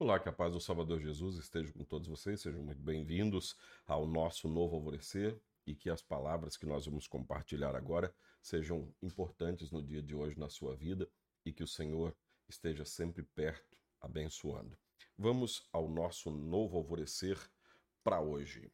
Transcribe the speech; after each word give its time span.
Olá, 0.00 0.20
que 0.20 0.28
a 0.28 0.32
paz 0.32 0.52
do 0.52 0.60
Salvador 0.60 1.00
Jesus 1.00 1.38
esteja 1.38 1.72
com 1.72 1.82
todos 1.82 2.06
vocês, 2.06 2.40
sejam 2.40 2.62
muito 2.62 2.80
bem-vindos 2.80 3.56
ao 3.84 4.06
nosso 4.06 4.48
novo 4.48 4.76
alvorecer 4.76 5.36
e 5.66 5.74
que 5.74 5.90
as 5.90 6.00
palavras 6.00 6.56
que 6.56 6.64
nós 6.64 6.86
vamos 6.86 7.08
compartilhar 7.08 7.74
agora 7.74 8.14
sejam 8.40 8.94
importantes 9.02 9.72
no 9.72 9.82
dia 9.82 10.00
de 10.00 10.14
hoje 10.14 10.38
na 10.38 10.48
sua 10.48 10.76
vida 10.76 11.10
e 11.44 11.52
que 11.52 11.64
o 11.64 11.66
Senhor 11.66 12.16
esteja 12.48 12.84
sempre 12.84 13.24
perto, 13.24 13.76
abençoando. 14.00 14.78
Vamos 15.18 15.68
ao 15.72 15.88
nosso 15.88 16.30
novo 16.30 16.76
alvorecer 16.76 17.36
para 18.04 18.20
hoje. 18.20 18.70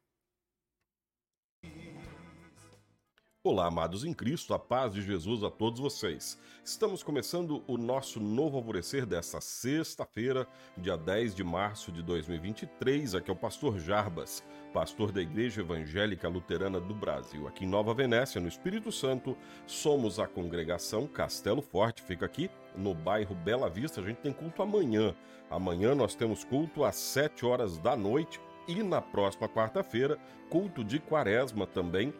Olá, 3.47 3.67
amados 3.67 4.07
em 4.07 4.15
Cristo, 4.15 4.55
a 4.55 4.59
paz 4.59 4.95
de 4.95 5.03
Jesus 5.03 5.45
a 5.45 5.51
todos 5.51 5.79
vocês. 5.79 6.41
Estamos 6.65 7.03
começando 7.03 7.63
o 7.67 7.77
nosso 7.77 8.19
novo 8.19 8.57
alvorecer 8.57 9.05
desta 9.05 9.39
sexta-feira, 9.39 10.49
dia 10.79 10.97
10 10.97 11.35
de 11.35 11.45
março 11.45 11.93
de 11.93 12.03
2023. 12.03 13.15
Aqui 13.15 13.29
é 13.29 13.35
o 13.35 13.37
pastor 13.37 13.79
Jarbas, 13.79 14.43
pastor 14.73 15.13
da 15.13 15.21
Igreja 15.21 15.61
Evangélica 15.61 16.27
Luterana 16.27 16.81
do 16.81 16.95
Brasil, 16.95 17.47
aqui 17.47 17.67
em 17.67 17.69
Nova 17.69 17.93
Venécia, 17.93 18.41
no 18.41 18.49
Espírito 18.49 18.91
Santo. 18.91 19.37
Somos 19.67 20.19
a 20.19 20.27
congregação 20.27 21.07
Castelo 21.07 21.61
Forte, 21.61 22.01
fica 22.01 22.25
aqui 22.25 22.51
no 22.75 22.95
bairro 22.95 23.35
Bela 23.35 23.69
Vista. 23.69 24.01
A 24.01 24.05
gente 24.05 24.23
tem 24.23 24.33
culto 24.33 24.63
amanhã. 24.63 25.15
Amanhã 25.51 25.95
nós 25.95 26.15
temos 26.15 26.45
culto 26.45 26.83
às 26.83 26.97
7 26.97 27.45
horas 27.45 27.77
da 27.77 27.95
noite 27.95 28.41
e 28.67 28.83
na 28.83 29.03
próxima 29.03 29.51
quarta-feira, 29.51 30.19
culto 30.49 30.83
de 30.83 30.99
quaresma 30.99 31.67
também 31.67 32.15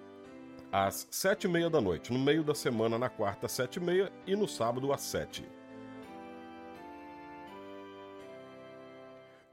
às 0.75 1.07
sete 1.09 1.45
e 1.45 1.49
meia 1.49 1.71
da 1.71 1.81
noite, 1.81 2.13
no 2.13 2.19
meio 2.19 2.43
da 2.43 2.53
semana, 2.53 2.99
na 2.99 3.09
quarta, 3.09 3.47
às 3.47 3.53
sete 3.53 3.77
e 3.77 3.81
meia, 3.81 4.13
e 4.27 4.35
no 4.35 4.49
sábado, 4.49 4.93
às 4.93 5.03
sete. 5.03 5.49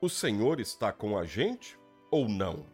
O 0.01 0.09
Senhor 0.09 0.59
está 0.59 0.91
com 0.91 1.15
a 1.15 1.23
gente 1.23 1.77
ou 2.09 2.27
não? 2.27 2.65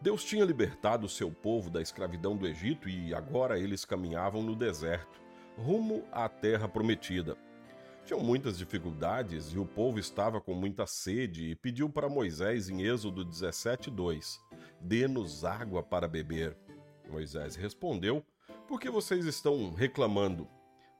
Deus 0.00 0.24
tinha 0.24 0.44
libertado 0.44 1.06
o 1.06 1.08
seu 1.08 1.30
povo 1.30 1.70
da 1.70 1.80
escravidão 1.80 2.36
do 2.36 2.44
Egito 2.44 2.88
e 2.88 3.14
agora 3.14 3.56
eles 3.56 3.84
caminhavam 3.84 4.42
no 4.42 4.56
deserto, 4.56 5.22
rumo 5.56 6.02
à 6.10 6.28
terra 6.28 6.68
prometida. 6.68 7.36
Tinham 8.04 8.18
muitas 8.18 8.58
dificuldades 8.58 9.52
e 9.52 9.60
o 9.60 9.64
povo 9.64 10.00
estava 10.00 10.40
com 10.40 10.54
muita 10.54 10.88
sede 10.88 11.50
e 11.50 11.54
pediu 11.54 11.88
para 11.88 12.08
Moisés 12.08 12.68
em 12.68 12.82
Êxodo 12.82 13.24
17:2: 13.24 14.40
Dê-nos 14.80 15.44
água 15.44 15.84
para 15.84 16.08
beber. 16.08 16.63
Moisés 17.08 17.56
respondeu: 17.56 18.24
Por 18.66 18.80
que 18.80 18.90
vocês 18.90 19.24
estão 19.26 19.72
reclamando? 19.72 20.48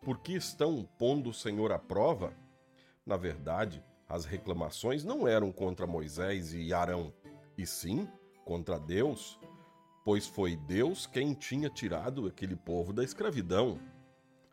Por 0.02 0.18
que 0.18 0.34
estão 0.34 0.88
pondo 0.98 1.30
o 1.30 1.34
Senhor 1.34 1.72
à 1.72 1.78
prova? 1.78 2.34
Na 3.06 3.16
verdade, 3.16 3.82
as 4.08 4.24
reclamações 4.24 5.04
não 5.04 5.26
eram 5.26 5.50
contra 5.50 5.86
Moisés 5.86 6.52
e 6.52 6.72
Arão, 6.72 7.12
e 7.56 7.66
sim 7.66 8.08
contra 8.44 8.78
Deus, 8.78 9.38
pois 10.04 10.26
foi 10.26 10.56
Deus 10.56 11.06
quem 11.06 11.32
tinha 11.32 11.70
tirado 11.70 12.26
aquele 12.26 12.54
povo 12.54 12.92
da 12.92 13.02
escravidão. 13.02 13.80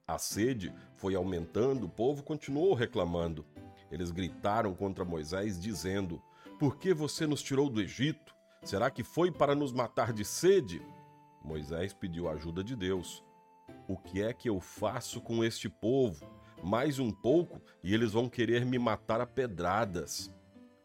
A 0.07 0.17
sede 0.17 0.73
foi 0.95 1.15
aumentando, 1.15 1.85
o 1.85 1.89
povo 1.89 2.23
continuou 2.23 2.73
reclamando. 2.73 3.45
Eles 3.91 4.11
gritaram 4.11 4.73
contra 4.73 5.03
Moisés, 5.03 5.59
dizendo: 5.59 6.21
Por 6.57 6.77
que 6.77 6.93
você 6.93 7.27
nos 7.27 7.41
tirou 7.41 7.69
do 7.69 7.81
Egito? 7.81 8.33
Será 8.63 8.89
que 8.89 9.03
foi 9.03 9.31
para 9.31 9.55
nos 9.55 9.73
matar 9.73 10.13
de 10.13 10.23
sede? 10.23 10.81
Moisés 11.43 11.93
pediu 11.93 12.29
ajuda 12.29 12.63
de 12.63 12.75
Deus. 12.75 13.23
O 13.87 13.97
que 13.97 14.21
é 14.21 14.31
que 14.33 14.49
eu 14.49 14.59
faço 14.59 15.19
com 15.19 15.43
este 15.43 15.67
povo? 15.67 16.25
Mais 16.63 16.99
um 16.99 17.11
pouco 17.11 17.59
e 17.83 17.93
eles 17.93 18.11
vão 18.11 18.29
querer 18.29 18.65
me 18.65 18.77
matar 18.77 19.19
a 19.19 19.25
pedradas. 19.25 20.31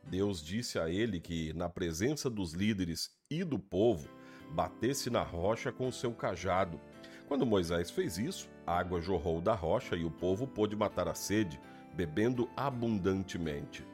Deus 0.02 0.42
disse 0.42 0.78
a 0.78 0.88
ele 0.88 1.20
que, 1.20 1.52
na 1.52 1.68
presença 1.68 2.30
dos 2.30 2.52
líderes 2.52 3.10
e 3.30 3.44
do 3.44 3.58
povo, 3.58 4.08
batesse 4.50 5.10
na 5.10 5.22
rocha 5.22 5.70
com 5.70 5.88
o 5.88 5.92
seu 5.92 6.12
cajado. 6.12 6.80
Quando 7.28 7.44
Moisés 7.44 7.90
fez 7.90 8.16
isso, 8.16 8.48
a 8.66 8.78
água 8.78 9.00
jorrou 9.00 9.40
da 9.40 9.54
rocha 9.54 9.96
e 9.96 10.04
o 10.04 10.10
povo 10.10 10.46
pôde 10.46 10.76
matar 10.76 11.08
a 11.08 11.14
sede, 11.14 11.60
bebendo 11.94 12.48
abundantemente. 12.56 13.84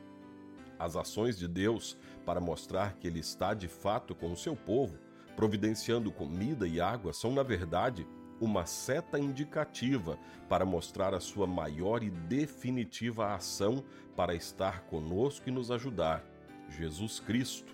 As 0.79 0.97
ações 0.97 1.39
de 1.39 1.49
Deus 1.49 1.97
para 2.27 2.41
mostrar 2.41 2.95
que 2.97 3.07
Ele 3.07 3.21
está 3.21 3.55
de 3.55 3.69
fato 3.69 4.15
com 4.15 4.33
o 4.33 4.37
seu 4.37 4.55
povo 4.55 4.99
providenciando 5.37 6.13
comida 6.13 6.67
e 6.67 6.81
água 6.81 7.13
são, 7.13 7.33
na 7.33 7.43
verdade, 7.43 8.07
uma 8.41 8.67
seta 8.67 9.19
indicativa 9.19 10.19
para 10.49 10.67
mostrar 10.67 11.15
a 11.15 11.21
sua 11.21 11.47
maior 11.47 12.03
e 12.03 12.11
definitiva 12.11 13.35
ação 13.35 13.85
para 14.17 14.35
estar 14.35 14.83
conosco 14.83 15.49
e 15.49 15.53
nos 15.53 15.71
ajudar: 15.71 16.25
Jesus 16.69 17.21
Cristo. 17.21 17.73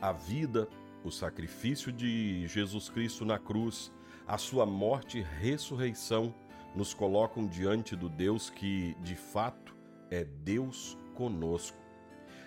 A 0.00 0.12
vida, 0.12 0.68
o 1.04 1.10
sacrifício 1.10 1.92
de 1.92 2.46
Jesus 2.46 2.88
Cristo 2.88 3.24
na 3.24 3.38
cruz, 3.38 3.92
a 4.26 4.38
sua 4.38 4.66
morte 4.66 5.18
e 5.18 5.22
ressurreição 5.22 6.34
nos 6.74 6.92
colocam 6.92 7.46
diante 7.46 7.94
do 7.94 8.08
Deus 8.08 8.50
que, 8.50 8.94
de 9.00 9.14
fato, 9.14 9.74
é 10.10 10.24
Deus 10.24 10.96
conosco. 11.14 11.78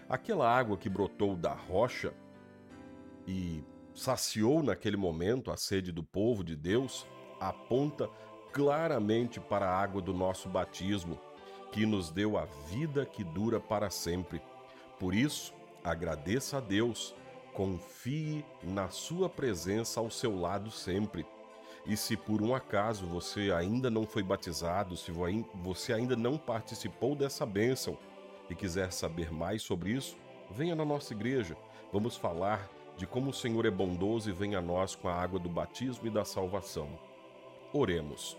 Aquela 0.08 0.50
água 0.50 0.78
que 0.78 0.90
brotou 0.90 1.36
da 1.36 1.54
rocha 1.54 2.14
e 3.28 3.64
saciou 4.00 4.64
naquele 4.64 4.96
momento 4.96 5.52
a 5.52 5.58
sede 5.58 5.92
do 5.92 6.02
povo 6.02 6.44
de 6.44 6.56
Deus, 6.56 7.06
aponta 7.40 8.10
claramente 8.54 9.40
para 9.40 9.70
a 9.70 9.78
água 9.78 10.02
do 10.02 10.14
nosso 10.14 10.48
batismo, 10.48 11.20
que 11.72 11.86
nos 11.86 12.10
deu 12.10 12.38
a 12.38 12.46
vida 12.70 13.06
que 13.06 13.24
dura 13.24 13.60
para 13.60 13.90
sempre. 13.90 14.42
Por 14.98 15.14
isso, 15.14 15.54
agradeça 15.84 16.58
a 16.58 16.60
Deus, 16.62 17.14
confie 17.54 18.44
na 18.64 18.90
Sua 18.90 19.30
presença 19.30 20.00
ao 20.00 20.10
seu 20.10 20.40
lado 20.40 20.72
sempre. 20.72 21.26
E 21.86 21.96
se 21.96 22.16
por 22.16 22.42
um 22.42 22.56
acaso 22.56 23.06
você 23.06 23.52
ainda 23.52 23.90
não 23.90 24.06
foi 24.06 24.24
batizado, 24.24 24.96
se 24.96 25.12
você 25.54 25.94
ainda 25.94 26.16
não 26.16 26.38
participou 26.38 27.16
dessa 27.16 27.46
bênção 27.46 27.98
e 28.50 28.56
quiser 28.56 28.92
saber 28.92 29.32
mais 29.32 29.62
sobre 29.62 29.92
isso, 29.92 30.18
venha 30.52 30.76
na 30.76 30.86
nossa 30.86 31.14
igreja. 31.14 31.56
Vamos 31.92 32.16
falar 32.16 32.70
de 33.00 33.08
como 33.08 33.30
o 33.30 33.34
Senhor 33.34 33.66
é 33.66 33.72
bondoso 33.72 34.30
e 34.30 34.34
vem 34.34 34.56
a 34.56 34.62
nós 34.62 34.94
com 34.94 35.08
a 35.08 35.14
água 35.14 35.40
do 35.40 35.48
batismo 35.48 36.06
e 36.06 36.10
da 36.10 36.26
salvação. 36.26 37.00
Oremos. 37.72 38.38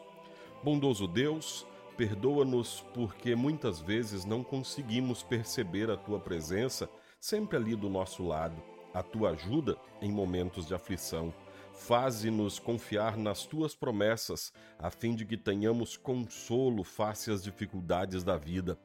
Bondoso 0.62 1.08
Deus, 1.08 1.66
perdoa-nos 1.96 2.84
porque 2.92 3.34
muitas 3.34 3.80
vezes 3.80 4.26
não 4.26 4.44
conseguimos 4.44 5.22
perceber 5.22 5.90
a 5.90 5.96
tua 5.96 6.20
presença 6.20 6.90
sempre 7.18 7.56
ali 7.56 7.74
do 7.74 7.88
nosso 7.88 8.22
lado, 8.22 8.62
a 8.92 9.02
tua 9.02 9.30
ajuda 9.30 9.78
em 10.02 10.12
momentos 10.12 10.66
de 10.66 10.74
aflição. 10.74 11.32
Faze-nos 11.72 12.58
confiar 12.58 13.16
nas 13.16 13.46
tuas 13.46 13.74
promessas, 13.74 14.52
a 14.78 14.90
fim 14.90 15.14
de 15.14 15.24
que 15.24 15.38
tenhamos 15.38 15.96
consolo 15.96 16.84
face 16.84 17.30
às 17.30 17.42
dificuldades 17.42 18.22
da 18.22 18.36
vida. 18.36 18.78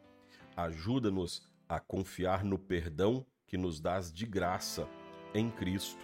Ajuda-nos 0.56 1.46
a 1.68 1.81
confiar 1.81 2.46
no 2.46 2.58
perdão 2.58 3.25
que 3.46 3.58
nos 3.58 3.81
dás 3.81 4.14
de 4.14 4.25
graça 4.25 4.88
em 5.35 5.51
Cristo 5.51 6.00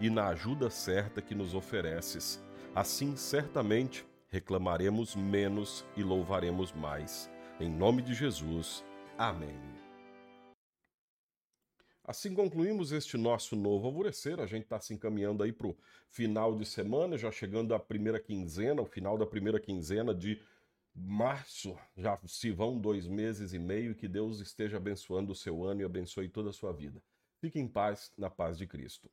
e 0.00 0.08
na 0.08 0.28
ajuda 0.28 0.70
certa 0.70 1.20
que 1.20 1.34
nos 1.34 1.54
ofereces. 1.54 2.42
Assim, 2.74 3.14
certamente, 3.14 4.06
reclamaremos 4.28 5.14
menos 5.14 5.84
e 5.96 6.02
louvaremos 6.02 6.72
mais. 6.72 7.30
Em 7.60 7.68
nome 7.68 8.00
de 8.00 8.14
Jesus. 8.14 8.82
Amém. 9.18 9.60
Assim 12.02 12.32
concluímos 12.32 12.90
este 12.90 13.18
nosso 13.18 13.54
novo 13.54 13.86
alvorecer. 13.86 14.40
A 14.40 14.46
gente 14.46 14.62
está 14.62 14.80
se 14.80 14.94
encaminhando 14.94 15.42
aí 15.42 15.52
para 15.52 15.68
o 15.68 15.76
final 16.08 16.56
de 16.56 16.64
semana, 16.64 17.18
já 17.18 17.30
chegando 17.30 17.74
à 17.74 17.78
primeira 17.78 18.18
quinzena, 18.18 18.80
o 18.80 18.86
final 18.86 19.18
da 19.18 19.26
primeira 19.26 19.60
quinzena 19.60 20.14
de 20.14 20.40
março. 20.94 21.76
Já 21.96 22.18
se 22.26 22.50
vão 22.50 22.80
dois 22.80 23.06
meses 23.06 23.52
e 23.52 23.58
meio. 23.58 23.94
Que 23.94 24.08
Deus 24.08 24.40
esteja 24.40 24.78
abençoando 24.78 25.32
o 25.32 25.36
seu 25.36 25.62
ano 25.62 25.82
e 25.82 25.84
abençoe 25.84 26.28
toda 26.28 26.48
a 26.48 26.52
sua 26.52 26.72
vida. 26.72 27.00
Fique 27.40 27.58
em 27.58 27.68
paz, 27.68 28.12
na 28.16 28.30
paz 28.30 28.56
de 28.58 28.66
Cristo. 28.66 29.10